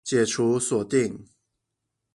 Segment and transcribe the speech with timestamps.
[0.03, 1.27] 解除鎖定